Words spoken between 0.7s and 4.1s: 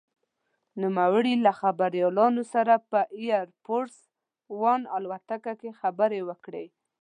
نوموړي له خبریالانو سره په «اېر فورس